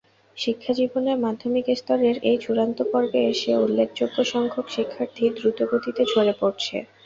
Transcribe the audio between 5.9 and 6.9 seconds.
ঝরে পড়ছে।